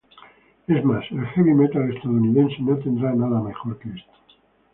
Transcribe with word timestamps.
Es 0.65 0.83
más, 0.83 1.05
el 1.11 1.23
heavy 1.27 1.51
metal 1.53 1.93
estadounidense 1.95 2.55
no 2.61 2.75
tendrá 2.79 3.13
nada 3.13 3.39
mejor 3.39 3.77
que 3.77 3.89
esto. 3.89 4.11